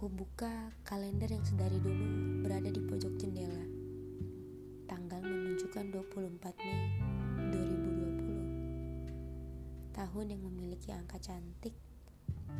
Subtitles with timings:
[0.00, 3.68] Aku buka kalender yang sedari dulu berada di pojok jendela.
[4.88, 6.88] Tanggal menunjukkan 24 Mei
[7.52, 9.92] 2020.
[9.92, 11.76] Tahun yang memiliki angka cantik,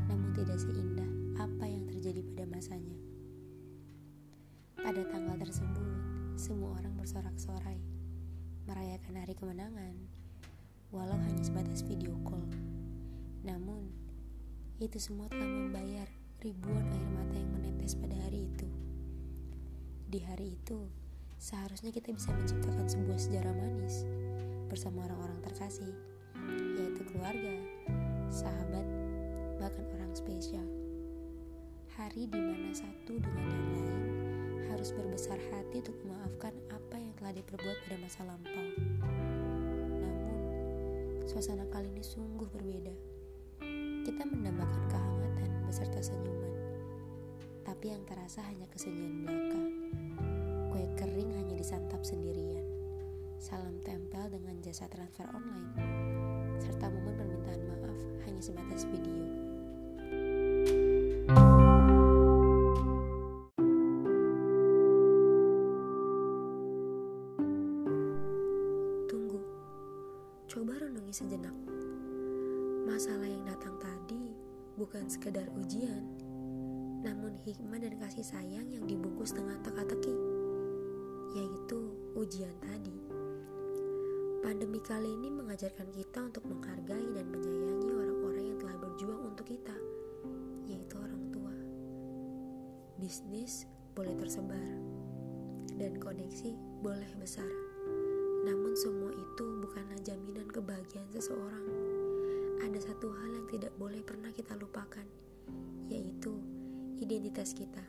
[0.04, 1.08] namun tidak seindah
[1.40, 3.00] apa yang terjadi pada masanya.
[4.76, 5.96] Pada tanggal tersebut,
[6.36, 7.80] semua orang bersorak-sorai,
[8.68, 9.96] merayakan hari kemenangan,
[10.92, 12.44] walau hanya sebatas video call.
[13.48, 13.88] Namun,
[14.76, 16.19] itu semua telah membayar
[20.10, 20.90] Di hari itu,
[21.38, 24.02] seharusnya kita bisa menciptakan sebuah sejarah manis
[24.66, 25.94] bersama orang-orang terkasih,
[26.74, 27.54] yaitu keluarga,
[28.26, 28.82] sahabat,
[29.62, 30.66] bahkan orang spesial.
[31.94, 34.02] Hari di mana satu dengan yang lain
[34.74, 38.66] harus berbesar hati untuk memaafkan apa yang telah diperbuat pada masa lampau.
[39.94, 40.38] Namun,
[41.30, 42.94] suasana kali ini sungguh berbeda.
[44.02, 46.54] Kita mendambakan kehangatan beserta senyuman,
[47.62, 49.39] tapi yang terasa hanya kesunyian belaka
[50.96, 52.64] kering hanya disantap sendirian.
[53.40, 55.72] Salam tempel dengan jasa transfer online,
[56.60, 59.24] serta momen permintaan maaf hanya sebatas video.
[69.08, 69.40] Tunggu,
[70.44, 71.56] coba renungi sejenak.
[72.84, 74.36] Masalah yang datang tadi
[74.76, 76.04] bukan sekedar ujian,
[77.00, 80.39] namun hikmah dan kasih sayang yang dibungkus dengan teka-teki
[81.34, 81.78] yaitu
[82.18, 82.96] ujian tadi.
[84.40, 89.76] Pandemi kali ini mengajarkan kita untuk menghargai dan menyayangi orang-orang yang telah berjuang untuk kita,
[90.64, 91.54] yaitu orang tua.
[92.96, 94.64] Bisnis boleh tersebar,
[95.76, 97.48] dan koneksi boleh besar.
[98.48, 101.66] Namun semua itu bukanlah jaminan kebahagiaan seseorang.
[102.64, 105.04] Ada satu hal yang tidak boleh pernah kita lupakan,
[105.92, 106.32] yaitu
[106.96, 107.84] identitas kita.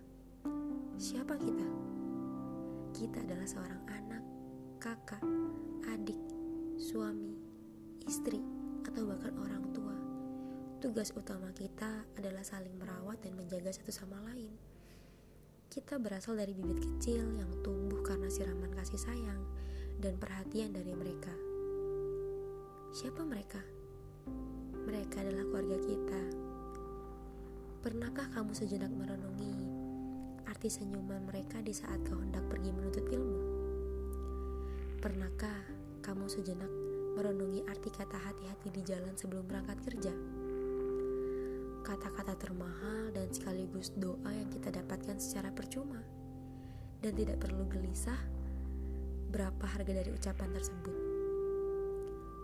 [1.00, 2.01] Siapa kita?
[2.92, 4.24] Kita adalah seorang anak,
[4.84, 5.24] kakak,
[5.88, 6.20] adik,
[6.76, 7.40] suami,
[8.04, 8.44] istri,
[8.84, 9.96] atau bahkan orang tua.
[10.84, 14.52] Tugas utama kita adalah saling merawat dan menjaga satu sama lain.
[15.72, 19.40] Kita berasal dari bibit kecil yang tumbuh karena siraman kasih sayang
[20.04, 21.32] dan perhatian dari mereka.
[22.92, 23.64] Siapa mereka?
[24.84, 26.22] Mereka adalah keluarga kita.
[27.80, 29.81] Pernahkah kamu sejenak merenungi
[30.52, 33.40] arti senyuman mereka di saat kau hendak pergi menuntut ilmu?
[35.00, 35.56] Pernahkah
[36.04, 36.68] kamu sejenak
[37.16, 40.12] merenungi arti kata hati-hati di jalan sebelum berangkat kerja?
[41.88, 46.04] Kata-kata termahal dan sekaligus doa yang kita dapatkan secara percuma
[47.00, 48.20] dan tidak perlu gelisah
[49.32, 50.98] berapa harga dari ucapan tersebut.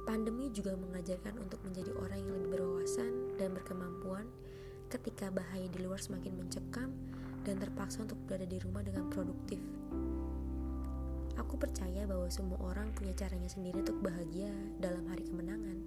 [0.08, 4.32] Pandemi juga mengajarkan untuk menjadi orang yang lebih berwawasan dan berkemampuan
[4.88, 6.96] ketika bahaya di luar semakin mencekam
[7.48, 9.64] dan terpaksa untuk berada di rumah dengan produktif.
[11.40, 14.52] Aku percaya bahwa semua orang punya caranya sendiri untuk bahagia
[14.84, 15.80] dalam hari kemenangan.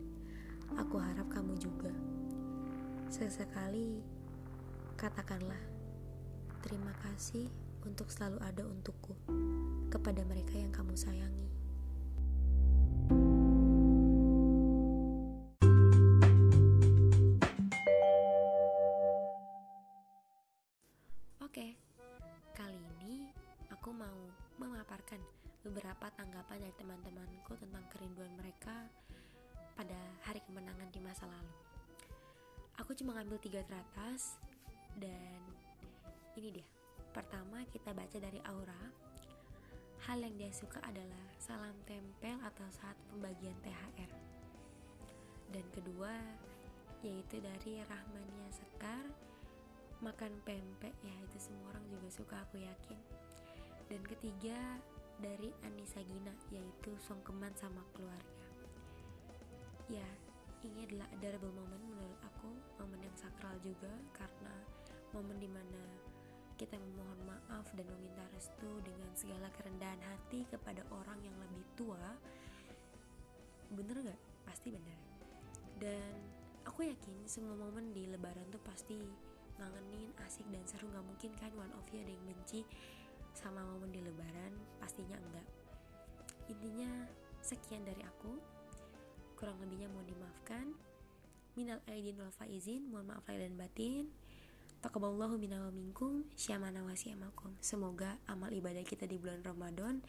[0.81, 1.93] Aku harap kamu juga.
[3.13, 4.01] Sesekali
[4.97, 5.61] katakanlah
[6.65, 7.45] terima kasih
[7.85, 9.13] untuk selalu ada untukku
[9.93, 11.60] kepada mereka yang kamu sayangi.
[25.61, 28.89] Beberapa tanggapan dari teman-temanku tentang kerinduan mereka
[29.77, 31.55] pada hari kemenangan di masa lalu.
[32.81, 34.41] Aku cuma ngambil tiga teratas
[34.97, 35.41] dan
[36.37, 36.69] ini dia.
[37.13, 38.83] Pertama kita baca dari Aura.
[40.09, 44.11] Hal yang dia suka adalah salam tempel atau saat pembagian THR.
[45.53, 46.15] Dan kedua
[47.05, 49.05] yaitu dari Rahmania Sekar
[50.01, 53.01] makan pempek ya itu semua orang juga suka aku yakin
[53.93, 54.57] dan ketiga
[55.21, 58.37] dari Anissa Gina yaitu songkeman sama keluarga.
[59.93, 60.09] Ya
[60.65, 62.51] ini adalah adorable moment menurut aku
[62.81, 64.53] momen yang sakral juga karena
[65.13, 65.83] momen di mana
[66.61, 72.17] kita memohon maaf dan meminta restu dengan segala kerendahan hati kepada orang yang lebih tua.
[73.73, 74.21] Bener gak?
[74.51, 74.99] pasti bener.
[75.81, 76.21] Dan
[76.69, 78.99] aku yakin semua momen di lebaran tuh pasti
[79.57, 80.91] ngangenin asik dan seru.
[80.91, 82.67] Nggak mungkin kan one of you ada yang benci
[83.41, 85.49] sama momen di lebaran pastinya enggak
[86.53, 87.09] intinya
[87.41, 88.37] sekian dari aku
[89.41, 90.77] kurang lebihnya mohon dimaafkan
[91.57, 94.13] minal aidin wal faizin mohon maaf lahir dan batin
[94.81, 97.53] Takaballahu minna wa minkum syamana wa syamakum.
[97.61, 100.01] Semoga amal ibadah kita di bulan Ramadan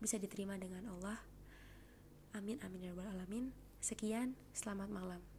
[0.00, 1.20] bisa diterima dengan Allah.
[2.32, 3.52] Amin amin ya rabbal alamin.
[3.84, 5.33] Sekian, selamat malam.